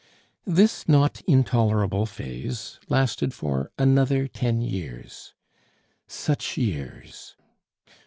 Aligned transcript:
This 0.47 0.89
not 0.89 1.21
intolerable 1.27 2.07
phase 2.07 2.79
lasted 2.89 3.35
for 3.35 3.69
another 3.77 4.27
ten 4.27 4.59
years. 4.59 5.35
Such 6.07 6.57
years! 6.57 7.35